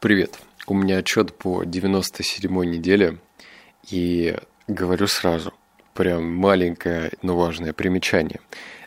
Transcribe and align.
Привет. 0.00 0.38
У 0.68 0.74
меня 0.74 0.98
отчет 0.98 1.34
по 1.34 1.64
97-й 1.64 2.66
неделе, 2.68 3.18
и 3.90 4.36
говорю 4.68 5.08
сразу, 5.08 5.52
прям 5.92 6.36
маленькое, 6.36 7.10
но 7.22 7.36
важное 7.36 7.72
примечание. 7.72 8.38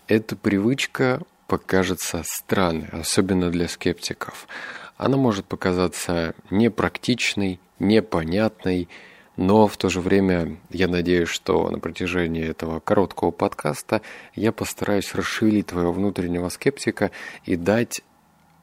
Эта 0.08 0.38
привычка 0.38 1.22
покажется 1.48 2.24
странной, 2.26 2.88
особенно 2.94 3.50
для 3.50 3.68
скептиков. 3.68 4.48
Она 4.96 5.18
может 5.18 5.48
показаться 5.48 6.34
непрактичной, 6.50 7.60
непонятной, 7.78 8.88
но 9.36 9.68
в 9.68 9.76
то 9.76 9.90
же 9.90 10.00
время 10.00 10.60
я 10.70 10.88
надеюсь, 10.88 11.28
что 11.28 11.70
на 11.72 11.80
протяжении 11.80 12.48
этого 12.48 12.80
короткого 12.80 13.32
подкаста 13.32 14.02
я 14.34 14.54
постараюсь 14.54 15.14
расшевелить 15.14 15.68
твоего 15.68 15.92
внутреннего 15.92 16.48
скептика 16.48 17.12
и 17.44 17.58
дать 17.58 18.02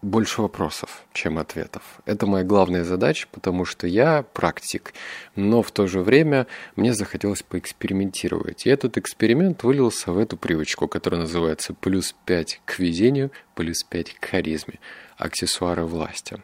больше 0.03 0.43
вопросов, 0.43 1.05
чем 1.13 1.39
ответов. 1.39 1.83
Это 2.05 2.27
моя 2.27 2.45
главная 2.45 2.85
задача, 2.85 3.27
потому 3.31 3.65
что 3.65 3.87
я 3.87 4.23
практик, 4.23 4.93
но 5.35 5.63
в 5.63 5.71
то 5.73 5.87
же 5.87 6.01
время 6.01 6.47
мне 6.77 6.95
захотелось 6.95 7.43
поэкспериментировать. 7.43 8.67
И 8.67 8.71
этот 8.71 8.97
эксперимент 8.97 9.65
вылился 9.65 10.13
в 10.13 10.19
эту 10.19 10.37
привычку, 10.37 10.87
которая 10.87 11.23
называется 11.23 11.75
«плюс 11.75 12.15
5 12.27 12.61
к 12.65 12.79
везению, 12.79 13.31
плюс 13.55 13.83
5 13.83 14.15
к 14.15 14.25
харизме. 14.25 14.79
Аксессуары 15.17 15.85
власти». 15.85 16.41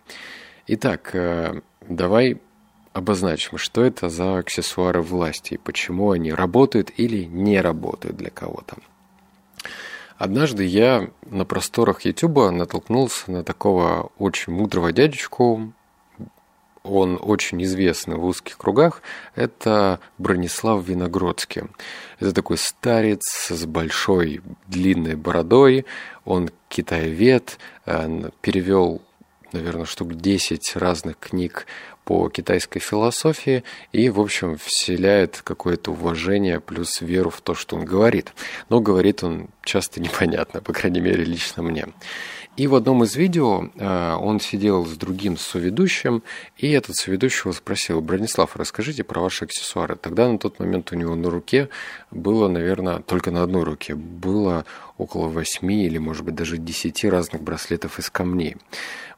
Итак, 0.66 1.10
э, 1.14 1.60
давай 1.88 2.40
обозначим, 2.92 3.58
что 3.58 3.84
это 3.84 4.08
за 4.08 4.38
аксессуары 4.38 5.02
власти 5.02 5.54
и 5.54 5.58
почему 5.58 6.12
они 6.12 6.32
работают 6.32 6.90
или 6.96 7.24
не 7.24 7.60
работают 7.60 8.16
для 8.16 8.30
кого-то. 8.30 8.76
Однажды 10.24 10.64
я 10.64 11.10
на 11.26 11.44
просторах 11.44 12.06
Ютуба 12.06 12.50
натолкнулся 12.50 13.30
на 13.30 13.44
такого 13.44 14.10
очень 14.16 14.54
мудрого 14.54 14.90
дядечку. 14.90 15.74
Он 16.82 17.18
очень 17.20 17.62
известный 17.64 18.16
в 18.16 18.24
узких 18.24 18.56
кругах. 18.56 19.02
Это 19.34 20.00
Бронислав 20.16 20.82
Виногродский. 20.82 21.64
Это 22.20 22.32
такой 22.32 22.56
старец 22.56 23.20
с 23.50 23.66
большой 23.66 24.40
длинной 24.66 25.16
бородой. 25.16 25.84
Он 26.24 26.48
китаевед, 26.70 27.58
э, 27.84 28.30
перевел 28.40 29.02
наверное, 29.52 29.84
штук 29.84 30.14
10 30.14 30.76
разных 30.76 31.18
книг 31.18 31.66
по 32.04 32.28
китайской 32.28 32.80
философии 32.80 33.64
и, 33.92 34.10
в 34.10 34.20
общем, 34.20 34.58
вселяет 34.58 35.40
какое-то 35.42 35.92
уважение 35.92 36.60
плюс 36.60 37.00
веру 37.00 37.30
в 37.30 37.40
то, 37.40 37.54
что 37.54 37.76
он 37.76 37.84
говорит. 37.84 38.32
Но 38.68 38.80
говорит 38.80 39.24
он 39.24 39.48
часто 39.64 40.00
непонятно, 40.02 40.60
по 40.60 40.72
крайней 40.72 41.00
мере, 41.00 41.24
лично 41.24 41.62
мне. 41.62 41.86
И 42.56 42.68
в 42.68 42.76
одном 42.76 43.02
из 43.02 43.16
видео 43.16 43.68
э, 43.74 44.14
он 44.14 44.38
сидел 44.38 44.86
с 44.86 44.92
другим 44.92 45.36
соведущим, 45.36 46.22
и 46.56 46.70
этот 46.70 46.94
соведущий 46.94 47.52
спросил, 47.52 48.00
Бронислав, 48.00 48.54
расскажите 48.54 49.02
про 49.02 49.20
ваши 49.20 49.44
аксессуары. 49.44 49.96
Тогда 49.96 50.28
на 50.30 50.38
тот 50.38 50.60
момент 50.60 50.92
у 50.92 50.94
него 50.94 51.16
на 51.16 51.30
руке 51.30 51.68
было, 52.12 52.46
наверное, 52.46 53.00
только 53.00 53.32
на 53.32 53.42
одной 53.42 53.64
руке, 53.64 53.96
было 53.96 54.64
около 54.98 55.26
восьми 55.26 55.84
или, 55.84 55.98
может 55.98 56.24
быть, 56.24 56.36
даже 56.36 56.56
десяти 56.56 57.08
разных 57.08 57.42
браслетов 57.42 57.98
из 57.98 58.08
камней. 58.08 58.56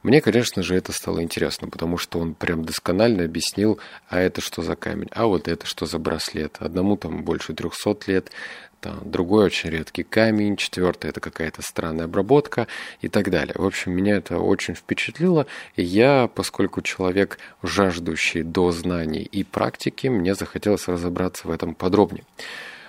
Мне, 0.01 0.21
конечно 0.21 0.63
же, 0.63 0.75
это 0.75 0.91
стало 0.91 1.21
интересно, 1.21 1.67
потому 1.67 1.97
что 1.97 2.19
он 2.19 2.33
прям 2.33 2.65
досконально 2.65 3.25
объяснил, 3.25 3.79
а 4.09 4.19
это 4.19 4.41
что 4.41 4.61
за 4.61 4.75
камень, 4.75 5.09
а 5.11 5.27
вот 5.27 5.47
это 5.47 5.65
что 5.65 5.85
за 5.85 5.99
браслет. 5.99 6.57
Одному 6.59 6.97
там 6.97 7.23
больше 7.23 7.53
300 7.53 7.97
лет, 8.07 8.31
там, 8.79 8.99
другой 9.05 9.45
очень 9.45 9.69
редкий 9.69 10.03
камень, 10.03 10.55
четвертый 10.55 11.09
это 11.09 11.19
какая-то 11.19 11.61
странная 11.61 12.05
обработка 12.05 12.67
и 13.01 13.07
так 13.07 13.29
далее. 13.29 13.55
В 13.57 13.65
общем, 13.65 13.91
меня 13.91 14.17
это 14.17 14.39
очень 14.39 14.75
впечатлило, 14.75 15.47
и 15.75 15.83
я, 15.83 16.29
поскольку 16.33 16.81
человек 16.81 17.39
жаждущий 17.63 18.43
до 18.43 18.71
знаний 18.71 19.23
и 19.23 19.43
практики, 19.43 20.07
мне 20.07 20.35
захотелось 20.35 20.87
разобраться 20.87 21.47
в 21.47 21.51
этом 21.51 21.73
подробнее. 21.73 22.23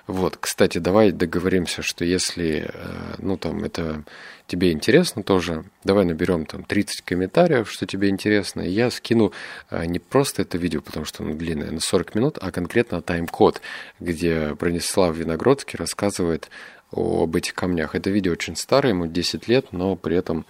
Вот, 0.08 0.38
кстати, 0.38 0.78
давай 0.78 1.12
договоримся, 1.12 1.82
что 1.82 2.02
если, 2.02 2.70
э, 2.72 3.14
ну, 3.18 3.36
там, 3.36 3.62
это 3.62 4.04
тебе 4.46 4.72
интересно 4.72 5.22
тоже, 5.22 5.66
давай 5.84 6.06
наберем 6.06 6.46
там 6.46 6.64
30 6.64 7.02
комментариев, 7.02 7.70
что 7.70 7.84
тебе 7.84 8.08
интересно, 8.08 8.62
и 8.62 8.70
я 8.70 8.90
скину 8.90 9.34
э, 9.68 9.84
не 9.84 9.98
просто 9.98 10.40
это 10.40 10.56
видео, 10.56 10.80
потому 10.80 11.04
что 11.04 11.22
оно 11.22 11.34
длинное, 11.34 11.70
на 11.70 11.80
40 11.80 12.14
минут, 12.14 12.38
а 12.40 12.50
конкретно 12.50 13.02
тайм-код, 13.02 13.60
где 14.00 14.54
Бронислав 14.54 15.14
Виногродский 15.14 15.76
рассказывает 15.76 16.48
об 16.90 17.36
этих 17.36 17.52
камнях. 17.52 17.94
Это 17.94 18.08
видео 18.08 18.32
очень 18.32 18.56
старое, 18.56 18.94
ему 18.94 19.06
10 19.06 19.46
лет, 19.46 19.74
но 19.74 19.94
при 19.94 20.16
этом 20.16 20.46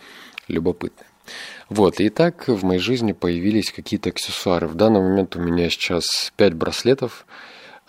любопытное. 0.46 1.08
Вот, 1.69 1.98
и 1.98 2.10
так 2.10 2.46
в 2.46 2.64
моей 2.64 2.80
жизни 2.80 3.10
появились 3.10 3.72
какие-то 3.72 4.10
аксессуары. 4.10 4.69
В 4.69 4.76
данный 4.76 5.00
момент 5.00 5.34
у 5.34 5.40
меня 5.40 5.69
сейчас 5.69 6.32
5 6.36 6.54
браслетов, 6.54 7.26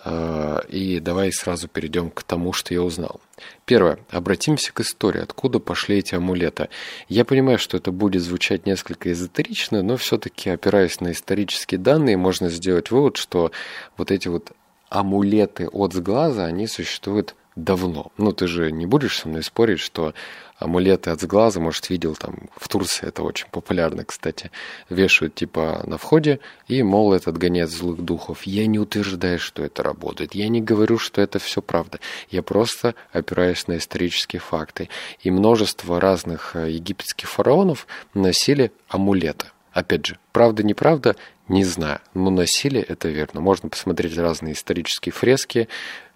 и 0.04 0.98
давай 1.00 1.32
сразу 1.32 1.68
перейдем 1.68 2.10
к 2.10 2.22
тому, 2.22 2.52
что 2.52 2.72
я 2.72 2.82
узнал. 2.82 3.20
Первое. 3.64 3.98
Обратимся 4.10 4.72
к 4.72 4.80
истории. 4.80 5.20
Откуда 5.20 5.58
пошли 5.58 5.98
эти 5.98 6.14
амулеты? 6.14 6.68
Я 7.08 7.24
понимаю, 7.24 7.58
что 7.58 7.76
это 7.76 7.92
будет 7.92 8.22
звучать 8.22 8.66
несколько 8.66 9.12
эзотерично, 9.12 9.82
но 9.82 9.96
все-таки, 9.96 10.50
опираясь 10.50 11.00
на 11.00 11.12
исторические 11.12 11.78
данные, 11.78 12.16
можно 12.16 12.48
сделать 12.48 12.90
вывод, 12.90 13.16
что 13.16 13.52
вот 13.96 14.10
эти 14.10 14.28
вот 14.28 14.52
амулеты 14.88 15.68
от 15.68 15.92
сглаза, 15.92 16.44
они 16.44 16.66
существуют 16.66 17.34
давно. 17.56 18.12
Ну, 18.16 18.32
ты 18.32 18.46
же 18.46 18.70
не 18.72 18.86
будешь 18.86 19.18
со 19.18 19.28
мной 19.28 19.42
спорить, 19.42 19.80
что 19.80 20.14
амулеты 20.60 21.10
от 21.10 21.20
сглаза, 21.20 21.58
может, 21.58 21.90
видел 21.90 22.14
там 22.14 22.48
в 22.56 22.68
Турции, 22.68 23.08
это 23.08 23.22
очень 23.22 23.48
популярно, 23.50 24.04
кстати, 24.04 24.50
вешают 24.88 25.34
типа 25.34 25.82
на 25.86 25.96
входе, 25.96 26.38
и, 26.68 26.82
мол, 26.82 27.12
это 27.12 27.30
отгоняет 27.30 27.70
злых 27.70 28.02
духов. 28.02 28.42
Я 28.44 28.66
не 28.66 28.78
утверждаю, 28.78 29.38
что 29.38 29.64
это 29.64 29.82
работает. 29.82 30.34
Я 30.34 30.48
не 30.48 30.60
говорю, 30.60 30.98
что 30.98 31.20
это 31.22 31.38
все 31.38 31.62
правда. 31.62 31.98
Я 32.30 32.42
просто 32.42 32.94
опираюсь 33.12 33.66
на 33.66 33.78
исторические 33.78 34.40
факты. 34.40 34.88
И 35.20 35.30
множество 35.30 36.00
разных 36.00 36.54
э, 36.54 36.70
египетских 36.70 37.28
фараонов 37.28 37.86
носили 38.14 38.70
амулеты. 38.88 39.46
Опять 39.72 40.06
же, 40.06 40.18
правда, 40.32 40.62
неправда, 40.62 41.16
не 41.48 41.64
знаю, 41.64 42.00
но 42.14 42.30
носили 42.30 42.80
это 42.80 43.08
верно. 43.08 43.40
Можно 43.40 43.68
посмотреть 43.68 44.16
разные 44.18 44.54
исторические 44.54 45.12
фрески, 45.12 45.68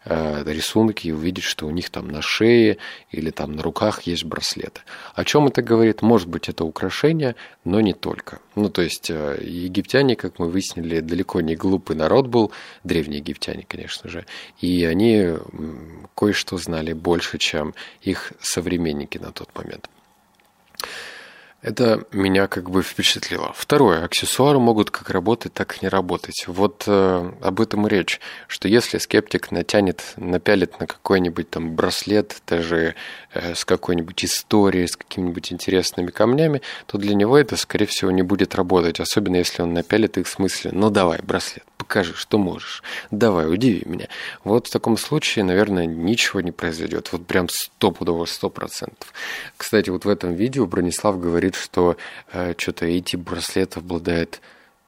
Э, 0.07 0.43
рисунки 0.45 1.07
и 1.07 1.13
увидеть, 1.13 1.45
что 1.45 1.67
у 1.67 1.71
них 1.71 1.89
там 1.89 2.09
на 2.09 2.21
шее 2.21 2.77
или 3.11 3.31
там 3.31 3.53
на 3.53 3.63
руках 3.63 4.03
есть 4.03 4.25
браслеты. 4.25 4.83
О 5.15 5.25
чем 5.25 5.47
это 5.47 5.63
говорит? 5.63 6.03
Может 6.03 6.29
быть, 6.29 6.51
это 6.51 6.65
украшение, 6.65 7.37
но 7.65 7.81
не 7.81 7.95
только. 7.95 8.41
Ну, 8.55 8.69
то 8.69 8.83
есть, 8.83 9.09
э, 9.11 9.39
египтяне, 9.43 10.15
как 10.15 10.39
мы 10.39 10.51
выяснили, 10.51 11.01
далеко 11.01 11.41
не 11.41 11.57
глупый 11.57 11.97
народ 11.97 12.27
был, 12.27 12.53
древние 12.83 13.21
египтяне, 13.21 13.65
конечно 13.67 14.11
же, 14.11 14.27
и 14.61 14.85
они 14.85 15.39
кое-что 16.15 16.59
знали 16.59 16.93
больше, 16.93 17.39
чем 17.39 17.75
их 18.03 18.35
современники 18.41 19.17
на 19.17 19.33
тот 19.33 19.49
момент. 19.55 19.89
Это 21.65 22.05
меня 22.13 22.47
как 22.47 22.69
бы 22.69 22.83
впечатлило. 22.83 23.55
Второе. 23.57 24.05
Аксессуары 24.05 24.59
могут 24.59 24.91
как 24.91 25.09
работать, 25.09 25.55
так 25.55 25.77
и 25.77 25.79
не 25.81 25.89
работать. 25.89 26.45
Вот 26.47 26.85
э, 26.87 27.33
об 27.41 27.59
этом 27.59 27.87
и 27.87 27.91
речь, 27.91 28.21
что 28.49 28.69
если 28.69 28.99
скептик 28.99 29.51
натянет, 29.51 30.03
напялит 30.19 30.79
на 30.79 30.87
какой-нибудь 30.87 31.49
там 31.49 31.75
браслет, 31.75 32.43
даже 32.47 32.97
э, 33.33 33.55
с 33.55 33.65
какой-нибудь 33.65 34.27
историей, 34.27 34.87
с 34.87 34.95
какими-нибудь 34.95 35.55
интересными 35.55 36.11
камнями, 36.11 36.61
то 36.85 36.99
для 36.99 37.15
него 37.15 37.39
это, 37.39 37.57
скорее 37.57 37.87
всего, 37.87 38.11
не 38.11 38.21
будет 38.21 38.55
работать. 38.55 39.01
Особенно 39.01 39.37
если 39.37 39.63
он 39.63 39.73
напялит 39.73 40.19
их 40.19 40.27
в 40.27 40.31
смысле, 40.31 40.71
ну 40.75 40.91
давай, 40.91 41.21
браслет, 41.23 41.65
покажи, 41.79 42.13
что 42.15 42.37
можешь. 42.37 42.83
Давай, 43.11 43.51
удиви 43.51 43.85
меня. 43.87 44.09
Вот 44.45 44.67
в 44.67 44.71
таком 44.71 44.99
случае, 44.99 45.47
наверное, 45.47 45.87
ничего 45.87 46.43
не 46.43 46.53
произойдет. 46.53 47.09
Вот 47.13 47.27
прям 47.27 47.49
стопудово, 47.49 48.27
сто 48.27 48.51
процентов. 48.51 49.15
Кстати, 49.57 49.89
вот 49.89 50.05
в 50.05 50.09
этом 50.11 50.35
видео 50.35 50.67
Бронислав 50.67 51.19
говорит, 51.19 51.54
что 51.55 51.97
э, 52.33 52.55
что-то 52.57 52.87
эти 52.87 53.17
браслеты 53.17 53.81
обладают 53.81 54.41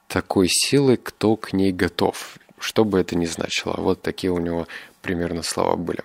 такой 0.08 0.48
силой, 0.48 0.96
кто 0.96 1.36
к 1.36 1.52
ней 1.52 1.72
готов. 1.72 2.38
Что 2.58 2.84
бы 2.84 2.98
это 2.98 3.16
ни 3.16 3.26
значило. 3.26 3.74
Вот 3.78 4.02
такие 4.02 4.32
у 4.32 4.38
него 4.38 4.66
примерно 5.02 5.42
слова 5.42 5.76
были. 5.76 6.00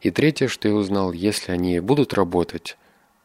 И 0.00 0.10
третье, 0.10 0.48
что 0.48 0.68
я 0.68 0.74
узнал, 0.74 1.12
если 1.12 1.52
они 1.52 1.80
будут 1.80 2.14
работать, 2.14 2.76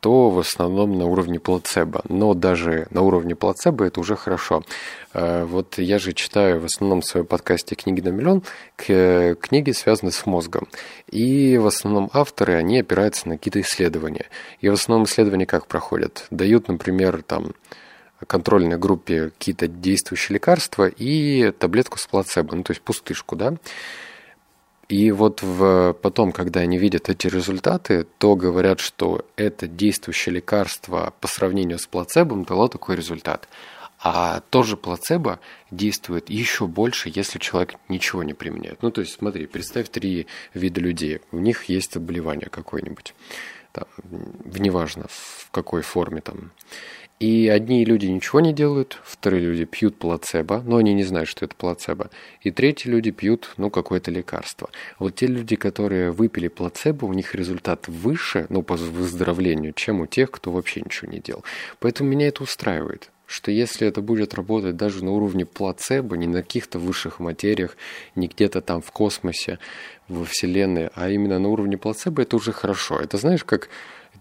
то 0.06 0.30
в 0.30 0.38
основном 0.38 1.00
на 1.00 1.08
уровне 1.08 1.40
плацебо. 1.40 2.04
Но 2.08 2.36
даже 2.36 2.86
на 2.92 3.02
уровне 3.02 3.36
плацебо 3.36 3.86
это 3.86 4.00
уже 4.00 4.16
хорошо. 4.16 4.62
Э, 5.16 5.46
вот 5.46 5.80
я 5.80 5.98
же 5.98 6.14
читаю 6.14 6.60
в 6.60 6.66
основном 6.66 7.02
в 7.02 7.06
своем 7.06 7.26
подкасте 7.26 7.74
«Книги 7.74 8.02
на 8.02 8.10
миллион», 8.10 8.44
книги 8.78 9.72
связаны 9.72 10.12
с 10.12 10.28
мозгом. 10.28 10.68
И 11.10 11.58
в 11.58 11.66
основном 11.66 12.12
авторы, 12.14 12.54
они 12.54 12.78
опираются 12.78 13.28
на 13.28 13.38
какие-то 13.38 13.62
исследования. 13.62 14.28
И 14.62 14.70
в 14.70 14.74
основном 14.74 15.08
исследования 15.08 15.48
как 15.48 15.66
проходят? 15.66 16.28
Дают, 16.30 16.68
например, 16.68 17.24
там 17.24 17.54
контрольной 18.28 18.78
группе 18.78 19.32
какие-то 19.32 19.68
действующие 19.68 20.36
лекарства 20.36 20.88
и 20.88 21.50
таблетку 21.50 21.98
с 21.98 22.06
плацебо, 22.06 22.56
ну 22.56 22.62
то 22.62 22.74
есть 22.74 22.84
пустышку, 22.84 23.36
да. 23.36 23.56
И 24.88 25.12
вот 25.12 25.42
в, 25.42 25.94
потом, 26.02 26.32
когда 26.32 26.60
они 26.60 26.78
видят 26.78 27.10
эти 27.10 27.28
результаты, 27.28 28.06
то 28.20 28.36
говорят, 28.36 28.80
что 28.80 29.26
это 29.36 29.68
действующее 29.68 30.36
лекарство 30.36 31.14
по 31.22 31.28
сравнению 31.28 31.80
с 31.80 31.88
плацебом 31.88 32.44
дало 32.44 32.68
такой 32.68 32.96
результат. 32.96 33.48
А 33.98 34.42
тоже 34.52 34.78
плацебо 34.78 35.40
действует 35.72 36.30
еще 36.30 36.68
больше, 36.68 37.12
если 37.12 37.40
человек 37.40 37.76
ничего 37.90 38.22
не 38.22 38.34
применяет. 38.34 38.84
Ну, 38.84 38.92
то 38.92 39.02
есть, 39.02 39.14
смотри, 39.14 39.48
представь 39.48 39.90
три 39.90 40.28
вида 40.54 40.82
людей. 40.82 41.22
У 41.32 41.40
них 41.40 41.64
есть 41.64 41.94
заболевание 41.94 42.50
какое-нибудь. 42.50 43.16
Там, 43.72 43.86
неважно, 44.44 45.08
в 45.10 45.50
какой 45.50 45.82
форме 45.82 46.22
там. 46.22 46.52
И 47.20 47.48
одни 47.48 47.86
люди 47.86 48.08
ничего 48.08 48.42
не 48.42 48.52
делают, 48.52 49.00
вторые 49.06 49.42
люди 49.42 49.64
пьют 49.64 49.98
плацебо, 49.98 50.62
но 50.66 50.76
они 50.78 50.94
не 50.94 51.06
знают, 51.06 51.30
что 51.30 51.46
это 51.46 51.56
плацебо. 51.56 52.10
И 52.42 52.52
третьи 52.52 52.90
люди 52.90 53.12
пьют, 53.12 53.54
ну, 53.56 53.70
какое-то 53.70 54.12
лекарство. 54.12 54.70
Вот 55.00 55.16
те 55.16 55.28
люди, 55.28 55.56
которые 55.56 56.12
выпили 56.12 56.50
плацебо, 56.50 57.06
у 57.06 57.14
них 57.14 57.34
результат 57.34 57.88
выше, 57.88 58.48
ну, 58.50 58.64
по 58.64 58.76
выздоровлению, 58.76 59.72
чем 59.72 60.02
у 60.02 60.08
тех, 60.08 60.30
кто 60.30 60.52
вообще 60.52 60.82
ничего 60.82 61.10
не 61.10 61.20
делал. 61.20 61.46
Поэтому 61.80 62.10
меня 62.10 62.28
это 62.28 62.44
устраивает 62.44 63.10
что 63.28 63.50
если 63.50 63.88
это 63.88 64.02
будет 64.02 64.36
работать 64.36 64.76
даже 64.76 65.04
на 65.04 65.12
уровне 65.12 65.48
плацебо, 65.48 66.16
не 66.16 66.28
на 66.28 66.44
каких-то 66.44 66.78
высших 66.78 67.20
материях, 67.20 67.76
не 68.14 68.28
где-то 68.28 68.62
там 68.62 68.84
в 68.84 68.92
космосе, 68.92 69.58
во 70.08 70.26
Вселенной, 70.26 70.90
а 70.94 71.10
именно 71.10 71.40
на 71.40 71.50
уровне 71.50 71.76
плацебо, 71.78 72.22
это 72.22 72.36
уже 72.36 72.52
хорошо. 72.52 73.00
Это 73.00 73.18
знаешь, 73.18 73.44
как 73.44 73.70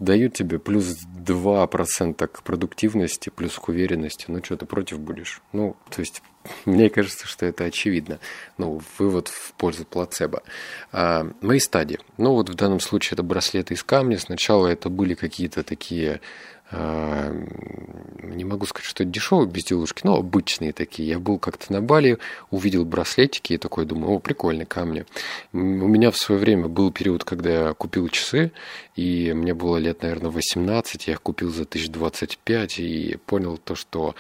дают 0.01 0.35
тебе 0.35 0.59
плюс 0.59 0.97
2% 1.25 2.27
к 2.27 2.43
продуктивности, 2.43 3.31
плюс 3.31 3.55
к 3.59 3.69
уверенности, 3.69 4.27
ну 4.29 4.43
что, 4.43 4.57
ты 4.57 4.67
против 4.67 5.01
будешь? 5.01 5.41
Ну, 5.53 5.77
то 5.91 6.01
есть, 6.01 6.23
мне 6.65 6.91
кажется, 6.91 7.27
что 7.27 7.47
это 7.47 7.65
очевидно. 7.65 8.19
Ну, 8.59 8.81
вывод 8.99 9.29
в 9.29 9.53
пользу 9.55 9.85
плацебо. 9.85 10.43
А, 10.93 11.27
мои 11.41 11.59
стадии. 11.59 11.99
Ну, 12.19 12.33
вот 12.33 12.49
в 12.49 12.55
данном 12.55 12.81
случае 12.81 13.15
это 13.15 13.23
браслеты 13.23 13.75
из 13.75 13.83
камня. 13.83 14.19
Сначала 14.19 14.67
это 14.67 14.89
были 14.89 15.15
какие-то 15.15 15.63
такие 15.63 16.21
а, 16.71 17.31
не 18.23 18.45
могу 18.45 18.67
сказать, 18.67 18.87
что 18.87 19.05
это 19.05 19.13
дешевые 19.13 19.47
безделушки, 19.47 20.01
но 20.05 20.17
обычные 20.17 20.73
такие. 20.73 21.09
Я 21.09 21.19
был 21.19 21.39
как-то 21.39 21.73
на 21.73 21.81
Бали, 21.81 22.19
увидел 22.51 22.85
браслетики 22.85 23.53
и 23.53 23.59
такой 23.59 23.85
думаю, 23.85 24.15
о, 24.15 24.19
прикольные 24.19 24.67
камни. 24.67 25.05
У 25.53 25.59
меня 25.59 26.11
в 26.11 26.17
свое 26.17 26.41
время 26.41 26.69
был 26.69 26.91
период, 26.91 27.23
когда 27.25 27.69
я 27.69 27.75
купил 27.75 28.09
часы, 28.09 28.51
и 28.97 29.33
мне 29.35 29.55
было 29.55 29.77
лет, 29.77 30.03
наверное, 30.03 30.31
18, 30.31 31.07
я 31.07 31.13
их 31.13 31.23
купил 31.23 31.51
за 31.51 31.63
1025 31.63 32.79
и 32.81 33.19
понял 33.25 33.59
то, 33.59 33.75
что 33.75 34.15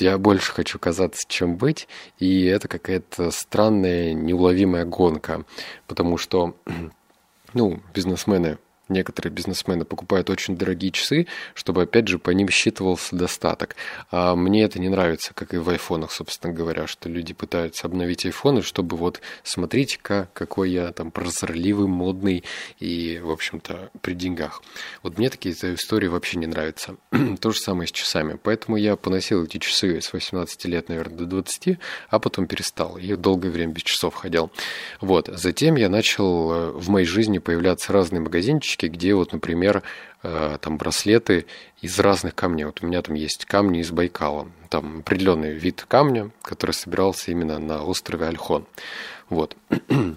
я 0.00 0.18
больше 0.18 0.52
хочу 0.52 0.78
казаться, 0.78 1.24
чем 1.28 1.56
быть, 1.56 1.88
и 2.18 2.44
это 2.44 2.68
какая-то 2.68 3.30
странная, 3.30 4.12
неуловимая 4.12 4.84
гонка, 4.84 5.44
потому 5.86 6.16
что, 6.18 6.56
ну, 7.54 7.80
бизнесмены 7.94 8.58
Некоторые 8.90 9.32
бизнесмены 9.32 9.84
покупают 9.84 10.28
очень 10.30 10.56
дорогие 10.56 10.90
часы, 10.90 11.28
чтобы, 11.54 11.82
опять 11.82 12.08
же, 12.08 12.18
по 12.18 12.30
ним 12.30 12.48
считывался 12.48 13.14
достаток. 13.14 13.76
А 14.10 14.34
мне 14.34 14.64
это 14.64 14.80
не 14.80 14.88
нравится, 14.88 15.32
как 15.32 15.54
и 15.54 15.58
в 15.58 15.70
айфонах, 15.70 16.10
собственно 16.10 16.52
говоря, 16.52 16.86
что 16.88 17.08
люди 17.08 17.32
пытаются 17.32 17.86
обновить 17.86 18.26
айфоны, 18.26 18.62
чтобы 18.62 18.96
вот 18.96 19.20
смотрите-ка, 19.44 20.28
какой 20.34 20.70
я 20.70 20.92
там 20.92 21.12
прозорливый, 21.12 21.86
модный 21.86 22.42
и, 22.80 23.20
в 23.22 23.30
общем-то, 23.30 23.90
при 24.00 24.14
деньгах. 24.14 24.62
Вот 25.04 25.18
мне 25.18 25.30
такие 25.30 25.54
истории 25.54 26.08
вообще 26.08 26.38
не 26.38 26.46
нравятся. 26.46 26.96
То 27.40 27.52
же 27.52 27.60
самое 27.60 27.86
с 27.86 27.92
часами. 27.92 28.38
Поэтому 28.42 28.76
я 28.76 28.96
поносил 28.96 29.44
эти 29.44 29.58
часы 29.58 30.00
с 30.00 30.12
18 30.12 30.64
лет, 30.64 30.88
наверное, 30.88 31.18
до 31.18 31.26
20, 31.26 31.78
а 32.08 32.18
потом 32.18 32.46
перестал. 32.46 32.98
Я 32.98 33.16
долгое 33.16 33.50
время 33.50 33.72
без 33.72 33.82
часов 33.82 34.14
ходил. 34.14 34.50
Вот. 35.00 35.28
Затем 35.32 35.76
я 35.76 35.88
начал 35.88 36.52
э, 36.52 36.70
в 36.72 36.88
моей 36.88 37.06
жизни 37.06 37.38
появляться 37.38 37.92
разные 37.92 38.20
магазинчики, 38.20 38.79
карточки, 38.80 38.86
где 38.86 39.14
вот, 39.14 39.32
например, 39.32 39.82
э, 40.22 40.58
там 40.60 40.78
браслеты 40.78 41.46
из 41.82 41.98
разных 41.98 42.34
камней. 42.34 42.64
Вот 42.64 42.82
у 42.82 42.86
меня 42.86 43.02
там 43.02 43.14
есть 43.14 43.44
камни 43.44 43.80
из 43.80 43.90
Байкала. 43.90 44.48
Там 44.68 45.00
определенный 45.00 45.52
вид 45.52 45.84
камня, 45.88 46.30
который 46.42 46.72
собирался 46.72 47.30
именно 47.30 47.58
на 47.58 47.84
острове 47.84 48.26
Альхон. 48.26 48.66
Вот. 49.28 49.56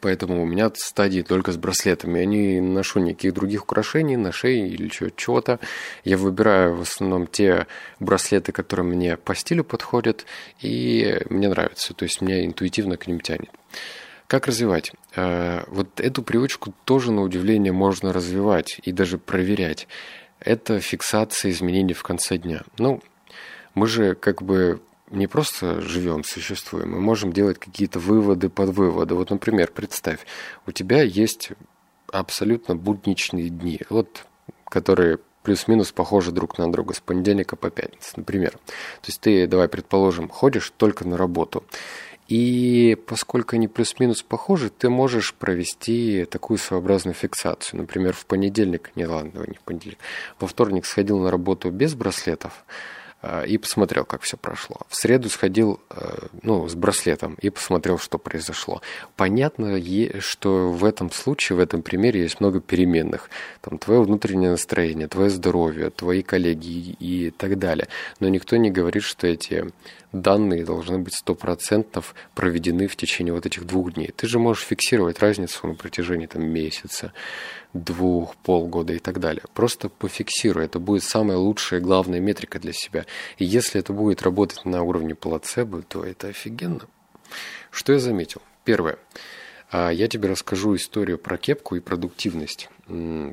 Поэтому 0.00 0.42
у 0.42 0.46
меня 0.46 0.70
стадии 0.74 1.22
только 1.22 1.50
с 1.50 1.56
браслетами. 1.56 2.20
Я 2.20 2.26
не 2.26 2.60
ношу 2.60 3.00
никаких 3.00 3.34
других 3.34 3.62
украшений 3.62 4.16
на 4.16 4.32
шее 4.32 4.68
или 4.68 4.88
чего-то. 5.16 5.58
Я 6.04 6.16
выбираю 6.16 6.76
в 6.76 6.82
основном 6.82 7.26
те 7.26 7.66
браслеты, 8.00 8.52
которые 8.52 8.86
мне 8.86 9.16
по 9.16 9.34
стилю 9.34 9.64
подходят 9.64 10.24
и 10.62 11.20
мне 11.30 11.48
нравятся. 11.48 11.94
То 11.94 12.04
есть 12.04 12.20
меня 12.20 12.44
интуитивно 12.44 12.96
к 12.96 13.08
ним 13.08 13.20
тянет. 13.20 13.50
Как 14.28 14.46
развивать? 14.46 14.92
Э, 15.16 15.64
вот 15.68 16.00
эту 16.00 16.22
привычку 16.22 16.74
тоже, 16.84 17.12
на 17.12 17.22
удивление, 17.22 17.72
можно 17.72 18.12
развивать 18.12 18.78
и 18.82 18.92
даже 18.92 19.16
проверять. 19.16 19.88
Это 20.38 20.80
фиксация 20.80 21.50
изменений 21.50 21.94
в 21.94 22.02
конце 22.02 22.36
дня. 22.36 22.62
Ну, 22.76 23.00
мы 23.74 23.86
же 23.86 24.14
как 24.14 24.42
бы 24.42 24.80
не 25.10 25.26
просто 25.26 25.80
живем, 25.80 26.24
существуем, 26.24 26.90
мы 26.90 27.00
можем 27.00 27.32
делать 27.32 27.58
какие-то 27.58 28.00
выводы 28.00 28.50
под 28.50 28.68
выводы. 28.68 29.14
Вот, 29.14 29.30
например, 29.30 29.70
представь, 29.74 30.20
у 30.66 30.72
тебя 30.72 31.02
есть 31.02 31.52
абсолютно 32.12 32.76
будничные 32.76 33.48
дни, 33.48 33.80
вот, 33.88 34.26
которые 34.66 35.20
плюс-минус 35.42 35.92
похожи 35.92 36.32
друг 36.32 36.58
на 36.58 36.70
друга 36.70 36.92
с 36.92 37.00
понедельника 37.00 37.56
по 37.56 37.70
пятницу, 37.70 38.12
например. 38.16 38.52
То 38.52 39.06
есть 39.06 39.20
ты, 39.22 39.46
давай 39.46 39.68
предположим, 39.68 40.28
ходишь 40.28 40.70
только 40.76 41.08
на 41.08 41.16
работу. 41.16 41.64
И 42.28 42.96
поскольку 43.06 43.56
они 43.56 43.68
плюс-минус 43.68 44.22
похожи, 44.22 44.68
ты 44.68 44.90
можешь 44.90 45.34
провести 45.34 46.26
такую 46.26 46.58
своеобразную 46.58 47.14
фиксацию. 47.14 47.80
Например, 47.80 48.12
в 48.12 48.26
понедельник, 48.26 48.90
не 48.96 49.06
ладно, 49.06 49.44
не 49.46 49.54
в 49.54 49.60
понедельник, 49.60 49.98
во 50.38 50.46
вторник 50.46 50.84
сходил 50.84 51.18
на 51.18 51.30
работу 51.30 51.70
без 51.70 51.94
браслетов, 51.94 52.64
и 53.46 53.58
посмотрел, 53.58 54.04
как 54.04 54.22
все 54.22 54.36
прошло. 54.36 54.82
В 54.88 54.94
среду 54.94 55.28
сходил 55.28 55.80
э, 55.90 56.28
ну, 56.42 56.68
с 56.68 56.74
браслетом 56.74 57.36
и 57.40 57.50
посмотрел, 57.50 57.98
что 57.98 58.16
произошло. 58.16 58.80
Понятно, 59.16 59.80
что 60.20 60.70
в 60.70 60.84
этом 60.84 61.10
случае, 61.10 61.56
в 61.56 61.60
этом 61.60 61.82
примере 61.82 62.22
есть 62.22 62.40
много 62.40 62.60
переменных. 62.60 63.28
Там 63.60 63.78
твое 63.78 64.02
внутреннее 64.02 64.50
настроение, 64.50 65.08
твое 65.08 65.30
здоровье, 65.30 65.90
твои 65.90 66.22
коллеги 66.22 66.96
и 67.00 67.30
так 67.30 67.58
далее. 67.58 67.88
Но 68.20 68.28
никто 68.28 68.56
не 68.56 68.70
говорит, 68.70 69.02
что 69.02 69.26
эти 69.26 69.72
данные 70.12 70.64
должны 70.64 70.98
быть 70.98 71.14
100% 71.26 72.04
проведены 72.34 72.86
в 72.86 72.96
течение 72.96 73.32
вот 73.32 73.46
этих 73.46 73.66
двух 73.66 73.94
дней. 73.94 74.12
Ты 74.14 74.26
же 74.26 74.38
можешь 74.38 74.64
фиксировать 74.64 75.18
разницу 75.20 75.66
на 75.66 75.74
протяжении 75.74 76.26
там, 76.26 76.46
месяца, 76.46 77.12
двух, 77.74 78.36
полгода 78.36 78.92
и 78.92 78.98
так 78.98 79.20
далее. 79.20 79.42
Просто 79.54 79.88
пофиксируй. 79.88 80.64
Это 80.64 80.78
будет 80.78 81.04
самая 81.04 81.36
лучшая 81.36 81.80
главная 81.80 82.20
метрика 82.20 82.58
для 82.58 82.72
себя. 82.72 83.06
И 83.36 83.44
если 83.44 83.80
это 83.80 83.92
будет 83.92 84.22
работать 84.22 84.64
на 84.64 84.82
уровне 84.82 85.14
плацебо, 85.14 85.82
то 85.82 86.04
это 86.04 86.28
офигенно. 86.28 86.86
Что 87.70 87.92
я 87.92 87.98
заметил? 87.98 88.42
Первое. 88.64 88.98
А, 89.70 89.90
я 89.90 90.08
тебе 90.08 90.28
расскажу 90.28 90.76
историю 90.76 91.18
про 91.18 91.36
кепку 91.36 91.76
и 91.76 91.80
продуктивность. 91.80 92.70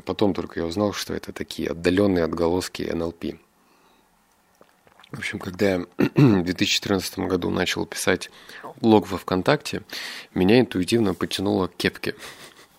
Потом 0.06 0.34
только 0.34 0.60
я 0.60 0.66
узнал, 0.66 0.92
что 0.92 1.14
это 1.14 1.32
такие 1.32 1.70
отдаленные 1.70 2.26
отголоски 2.26 2.84
НЛП. 2.84 3.36
В 5.12 5.20
общем, 5.20 5.40
когда 5.40 5.76
я 5.76 5.80
в 5.98 6.44
2014 6.44 7.20
году 7.20 7.50
начал 7.50 7.86
писать 7.86 8.30
блог 8.82 9.08
во 9.08 9.18
ВКонтакте, 9.18 9.84
меня 10.34 10.60
интуитивно 10.60 11.14
потянуло 11.14 11.68
к 11.68 11.76
кепке. 11.78 12.16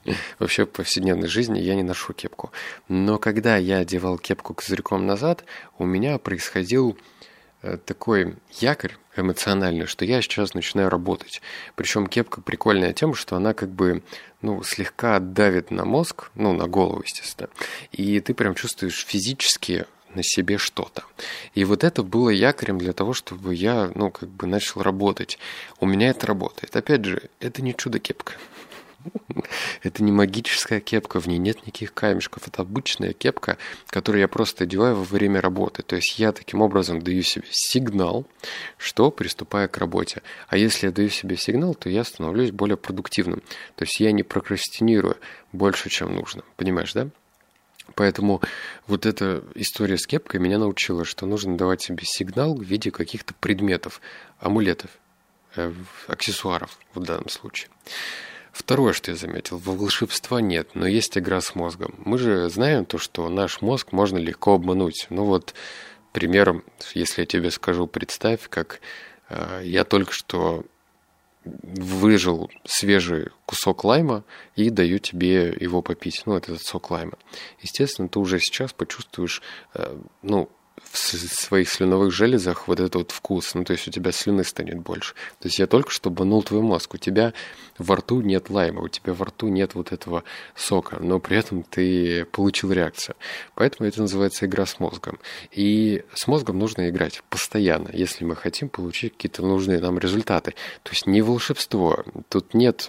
Вообще 0.38 0.64
в 0.64 0.70
повседневной 0.70 1.28
жизни 1.28 1.58
я 1.58 1.74
не 1.74 1.82
ношу 1.82 2.12
кепку. 2.12 2.52
Но 2.88 3.18
когда 3.18 3.56
я 3.56 3.78
одевал 3.78 4.18
кепку 4.18 4.54
козырьком 4.54 5.06
назад, 5.06 5.44
у 5.78 5.84
меня 5.84 6.18
происходил 6.18 6.98
э, 7.62 7.78
такой 7.84 8.36
якорь 8.52 8.96
эмоциональный, 9.16 9.86
что 9.86 10.04
я 10.04 10.20
сейчас 10.22 10.54
начинаю 10.54 10.90
работать. 10.90 11.40
Причем 11.74 12.06
кепка 12.06 12.40
прикольная 12.40 12.92
тем, 12.92 13.14
что 13.14 13.36
она 13.36 13.54
как 13.54 13.70
бы 13.70 14.02
ну, 14.42 14.62
слегка 14.62 15.18
давит 15.18 15.70
на 15.70 15.84
мозг, 15.84 16.30
ну, 16.34 16.52
на 16.52 16.66
голову, 16.66 17.02
естественно. 17.02 17.48
И 17.92 18.20
ты 18.20 18.34
прям 18.34 18.54
чувствуешь 18.54 19.04
физически 19.06 19.86
на 20.14 20.22
себе 20.22 20.58
что-то. 20.58 21.04
И 21.54 21.64
вот 21.64 21.84
это 21.84 22.02
было 22.02 22.30
якорем 22.30 22.78
для 22.78 22.92
того, 22.92 23.12
чтобы 23.12 23.54
я, 23.54 23.90
ну, 23.94 24.10
как 24.10 24.28
бы 24.28 24.46
начал 24.46 24.82
работать. 24.82 25.38
У 25.78 25.86
меня 25.86 26.08
это 26.08 26.26
работает. 26.26 26.74
Опять 26.74 27.04
же, 27.04 27.22
это 27.40 27.62
не 27.62 27.74
чудо-кепка. 27.74 28.34
Это 29.82 30.02
не 30.02 30.12
магическая 30.12 30.80
кепка, 30.80 31.20
в 31.20 31.26
ней 31.26 31.38
нет 31.38 31.58
никаких 31.66 31.94
камешков. 31.94 32.48
Это 32.48 32.62
обычная 32.62 33.12
кепка, 33.12 33.58
которую 33.88 34.20
я 34.20 34.28
просто 34.28 34.64
одеваю 34.64 34.96
во 34.96 35.04
время 35.04 35.40
работы. 35.40 35.82
То 35.82 35.96
есть 35.96 36.18
я 36.18 36.32
таким 36.32 36.62
образом 36.62 37.00
даю 37.00 37.22
себе 37.22 37.44
сигнал, 37.50 38.26
что 38.78 39.10
приступаю 39.10 39.68
к 39.68 39.78
работе. 39.78 40.22
А 40.48 40.56
если 40.56 40.86
я 40.86 40.92
даю 40.92 41.08
себе 41.08 41.36
сигнал, 41.36 41.74
то 41.74 41.88
я 41.88 42.04
становлюсь 42.04 42.50
более 42.50 42.76
продуктивным. 42.76 43.42
То 43.74 43.84
есть 43.84 44.00
я 44.00 44.12
не 44.12 44.22
прокрастинирую 44.22 45.16
больше, 45.52 45.88
чем 45.90 46.14
нужно. 46.14 46.42
Понимаешь, 46.56 46.92
да? 46.92 47.08
Поэтому 47.94 48.42
вот 48.86 49.06
эта 49.06 49.44
история 49.54 49.96
с 49.96 50.06
кепкой 50.06 50.40
меня 50.40 50.58
научила, 50.58 51.04
что 51.04 51.26
нужно 51.26 51.56
давать 51.56 51.82
себе 51.82 52.02
сигнал 52.04 52.54
в 52.54 52.62
виде 52.62 52.90
каких-то 52.90 53.32
предметов, 53.34 54.00
амулетов, 54.38 54.90
э, 55.54 55.72
аксессуаров 56.08 56.78
в 56.94 57.00
данном 57.00 57.28
случае. 57.28 57.70
Второе, 58.56 58.94
что 58.94 59.10
я 59.10 59.18
заметил, 59.18 59.58
волшебства 59.58 60.40
нет, 60.40 60.70
но 60.72 60.86
есть 60.86 61.18
игра 61.18 61.42
с 61.42 61.54
мозгом. 61.54 61.94
Мы 61.98 62.16
же 62.16 62.48
знаем 62.48 62.86
то, 62.86 62.96
что 62.96 63.28
наш 63.28 63.60
мозг 63.60 63.92
можно 63.92 64.16
легко 64.16 64.54
обмануть. 64.54 65.08
Ну 65.10 65.24
вот 65.24 65.52
примером, 66.12 66.64
если 66.94 67.20
я 67.20 67.26
тебе 67.26 67.50
скажу, 67.50 67.86
представь, 67.86 68.48
как 68.48 68.80
э, 69.28 69.60
я 69.62 69.84
только 69.84 70.12
что 70.12 70.64
выжил 71.44 72.50
свежий 72.64 73.28
кусок 73.44 73.84
лайма 73.84 74.24
и 74.56 74.70
даю 74.70 75.00
тебе 75.00 75.54
его 75.60 75.82
попить, 75.82 76.22
ну, 76.24 76.34
этот 76.34 76.62
сок 76.62 76.90
лайма. 76.90 77.18
Естественно, 77.60 78.08
ты 78.08 78.18
уже 78.18 78.40
сейчас 78.40 78.72
почувствуешь, 78.72 79.42
э, 79.74 79.98
ну, 80.22 80.48
в 80.82 80.98
своих 80.98 81.68
слюновых 81.68 82.12
железах 82.12 82.68
вот 82.68 82.80
этот 82.80 82.94
вот 82.96 83.10
вкус, 83.10 83.54
ну, 83.54 83.64
то 83.64 83.72
есть 83.72 83.88
у 83.88 83.90
тебя 83.90 84.12
слюны 84.12 84.44
станет 84.44 84.78
больше. 84.78 85.14
То 85.40 85.48
есть 85.48 85.58
я 85.58 85.66
только 85.66 85.90
что 85.90 86.10
банул 86.10 86.42
твой 86.42 86.60
мозг, 86.60 86.94
у 86.94 86.98
тебя 86.98 87.32
во 87.78 87.96
рту 87.96 88.20
нет 88.20 88.50
лайма, 88.50 88.82
у 88.82 88.88
тебя 88.88 89.12
во 89.14 89.26
рту 89.26 89.48
нет 89.48 89.74
вот 89.74 89.92
этого 89.92 90.24
сока, 90.54 90.98
но 91.00 91.18
при 91.18 91.38
этом 91.38 91.62
ты 91.62 92.24
получил 92.26 92.72
реакцию. 92.72 93.16
Поэтому 93.54 93.88
это 93.88 94.00
называется 94.02 94.46
игра 94.46 94.66
с 94.66 94.78
мозгом. 94.80 95.18
И 95.50 96.04
с 96.14 96.26
мозгом 96.26 96.58
нужно 96.58 96.88
играть 96.88 97.22
постоянно, 97.30 97.90
если 97.92 98.24
мы 98.24 98.36
хотим 98.36 98.68
получить 98.68 99.12
какие-то 99.14 99.42
нужные 99.42 99.80
нам 99.80 99.98
результаты. 99.98 100.52
То 100.82 100.90
есть 100.92 101.06
не 101.06 101.22
волшебство, 101.22 102.04
тут 102.28 102.54
нет, 102.54 102.88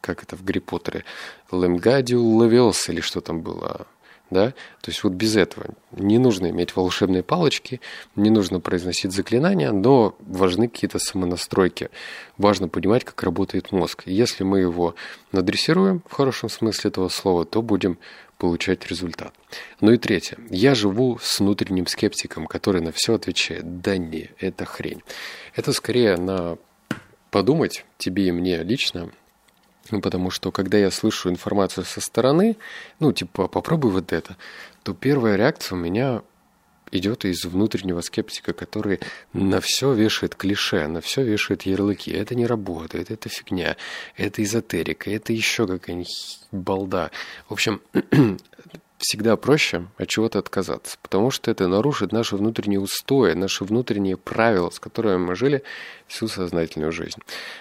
как 0.00 0.22
это 0.22 0.36
в 0.36 0.44
Гарри 0.44 0.60
Поттере, 0.60 1.04
Лемгадиул 1.50 2.42
Левиос 2.42 2.88
или 2.88 3.00
что 3.00 3.20
там 3.20 3.40
было, 3.40 3.86
да? 4.30 4.50
То 4.80 4.90
есть 4.90 5.02
вот 5.04 5.12
без 5.12 5.36
этого 5.36 5.66
не 5.92 6.18
нужно 6.18 6.50
иметь 6.50 6.76
волшебные 6.76 7.22
палочки, 7.22 7.80
не 8.16 8.30
нужно 8.30 8.60
произносить 8.60 9.12
заклинания, 9.12 9.72
но 9.72 10.16
важны 10.20 10.68
какие-то 10.68 10.98
самонастройки. 10.98 11.90
Важно 12.36 12.68
понимать, 12.68 13.04
как 13.04 13.22
работает 13.22 13.72
мозг. 13.72 14.02
если 14.06 14.44
мы 14.44 14.60
его 14.60 14.94
надрессируем 15.32 16.02
в 16.06 16.12
хорошем 16.12 16.48
смысле 16.48 16.88
этого 16.88 17.08
слова, 17.08 17.44
то 17.44 17.62
будем 17.62 17.98
получать 18.38 18.86
результат. 18.86 19.34
Ну 19.80 19.92
и 19.92 19.98
третье. 19.98 20.38
Я 20.48 20.74
живу 20.74 21.18
с 21.20 21.40
внутренним 21.40 21.86
скептиком, 21.86 22.46
который 22.46 22.80
на 22.80 22.92
все 22.92 23.14
отвечает 23.14 23.80
«да 23.80 23.96
не, 23.96 24.30
это 24.38 24.64
хрень». 24.64 25.02
Это 25.54 25.72
скорее 25.72 26.16
на 26.16 26.56
подумать 27.30 27.84
тебе 27.98 28.28
и 28.28 28.32
мне 28.32 28.62
лично, 28.62 29.10
ну, 29.90 30.00
потому 30.00 30.30
что, 30.30 30.50
когда 30.52 30.78
я 30.78 30.90
слышу 30.90 31.30
информацию 31.30 31.84
со 31.84 32.00
стороны, 32.00 32.56
ну, 33.00 33.12
типа, 33.12 33.48
попробуй 33.48 33.90
вот 33.90 34.12
это, 34.12 34.36
то 34.82 34.94
первая 34.94 35.36
реакция 35.36 35.76
у 35.76 35.78
меня 35.78 36.22
идет 36.90 37.24
из 37.24 37.44
внутреннего 37.44 38.00
скептика, 38.00 38.52
который 38.52 39.00
на 39.32 39.60
все 39.60 39.92
вешает 39.92 40.34
клише, 40.34 40.86
на 40.88 41.00
все 41.00 41.22
вешает 41.22 41.62
ярлыки. 41.62 42.10
Это 42.10 42.34
не 42.34 42.46
работает, 42.46 43.10
это 43.10 43.28
фигня, 43.28 43.76
это 44.16 44.42
эзотерика, 44.42 45.10
это 45.10 45.32
еще 45.32 45.66
какая-нибудь 45.66 46.40
балда. 46.52 47.10
В 47.48 47.52
общем, 47.52 47.80
всегда 48.98 49.36
проще 49.36 49.86
от 49.96 50.08
чего-то 50.08 50.38
отказаться, 50.38 50.96
потому 51.02 51.30
что 51.30 51.50
это 51.50 51.68
нарушит 51.68 52.12
наши 52.12 52.36
внутренние 52.36 52.80
устои, 52.80 53.32
наши 53.32 53.64
внутренние 53.64 54.16
правила, 54.16 54.70
с 54.70 54.80
которыми 54.80 55.18
мы 55.18 55.34
жили 55.34 55.62
всю 56.06 56.28
сознательную 56.28 56.92
жизнь. 56.92 57.20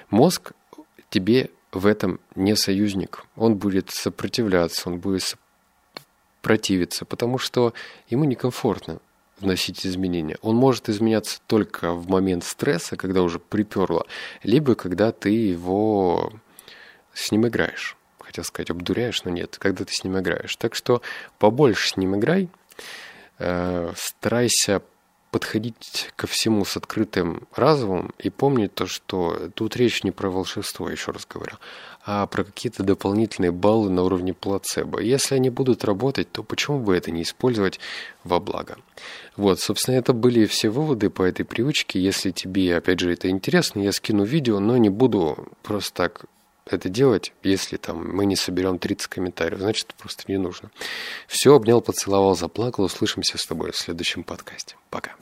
Мозг 0.10 0.54
тебе 1.10 1.50
в 1.72 1.86
этом 1.86 2.20
не 2.36 2.56
союзник. 2.56 3.26
Он 3.36 3.56
будет 3.56 3.90
сопротивляться, 3.90 4.90
он 4.90 5.00
будет 5.00 5.38
противиться, 6.42 7.06
потому 7.06 7.38
что 7.38 7.74
ему 8.10 8.24
некомфортно 8.24 9.00
вносить 9.40 9.86
изменения. 9.86 10.38
Он 10.42 10.56
может 10.56 10.90
изменяться 10.90 11.40
только 11.48 11.94
в 11.94 12.10
момент 12.10 12.44
стресса, 12.44 12.96
когда 12.96 13.22
уже 13.22 13.40
приперло, 13.40 14.06
либо 14.44 14.76
когда 14.76 15.12
ты 15.12 15.30
его 15.30 16.34
с 17.14 17.32
ним 17.32 17.48
играешь. 17.48 17.98
Хотел 18.20 18.44
сказать, 18.44 18.70
обдуряешь, 18.70 19.24
но 19.24 19.32
нет, 19.32 19.58
когда 19.60 19.86
ты 19.86 19.94
с 19.94 20.04
ним 20.04 20.20
играешь. 20.20 20.56
Так 20.56 20.76
что 20.76 21.02
побольше 21.40 21.90
с 21.90 21.98
ним 21.98 22.16
играй, 22.18 22.50
э, 23.40 23.92
старайся 23.96 24.82
подходить 25.38 26.10
ко 26.16 26.26
всему 26.26 26.66
с 26.66 26.78
открытым 26.78 27.44
разумом 27.54 28.12
и 28.18 28.32
помнить 28.32 28.74
то, 28.74 28.88
что 28.88 29.52
тут 29.54 29.76
речь 29.78 30.04
не 30.04 30.10
про 30.10 30.32
волшебство, 30.32 30.90
еще 30.90 31.12
раз 31.12 31.28
говорю, 31.30 31.58
а 32.08 32.26
про 32.26 32.44
какие-то 32.44 32.82
дополнительные 32.82 33.52
баллы 33.52 33.92
на 33.92 34.02
уровне 34.02 34.34
плацебо. 34.34 35.00
Если 35.00 35.36
они 35.36 35.52
будут 35.52 35.86
работать, 35.86 36.32
то 36.32 36.42
почему 36.42 36.80
бы 36.80 36.98
это 36.98 37.12
не 37.12 37.22
использовать 37.22 37.80
во 38.24 38.40
благо? 38.40 38.78
Вот, 39.36 39.60
собственно, 39.60 39.98
это 39.98 40.14
были 40.14 40.48
все 40.48 40.70
выводы 40.70 41.12
по 41.12 41.22
этой 41.22 41.46
привычке. 41.46 42.02
Если 42.02 42.32
тебе, 42.32 42.76
опять 42.76 43.00
же, 43.00 43.14
это 43.14 43.30
интересно, 43.30 43.82
я 43.82 43.92
скину 43.92 44.24
видео, 44.24 44.60
но 44.60 44.78
не 44.78 44.90
буду 44.90 45.50
просто 45.62 45.94
так 45.94 46.26
это 46.72 46.90
делать, 46.90 47.34
если 47.44 47.78
там 47.78 48.16
мы 48.16 48.26
не 48.26 48.36
соберем 48.36 48.80
30 48.80 49.08
комментариев, 49.08 49.60
значит, 49.60 49.94
просто 49.98 50.24
не 50.28 50.38
нужно. 50.38 50.70
Все, 51.28 51.54
обнял, 51.54 51.82
поцеловал, 51.82 52.36
заплакал. 52.36 52.86
Услышимся 52.86 53.38
с 53.38 53.46
тобой 53.46 53.72
в 53.72 53.78
следующем 53.78 54.24
подкасте. 54.24 54.76
Пока. 54.90 55.16